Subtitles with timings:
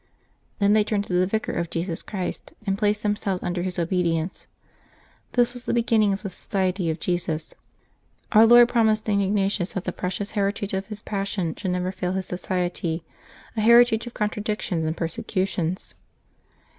[0.57, 4.15] Then they turned to the Vicar of Jesus Christ, and placed themselves under his obedi
[4.15, 4.47] ence.
[5.33, 7.53] This was the beginning of the Society of Jesus.
[8.31, 9.21] Our Lord promised St.
[9.21, 13.03] Ignatius that the precious heritage of His Passion should never fail his .Society,
[13.55, 15.93] a heritage of contradictions and persecutions.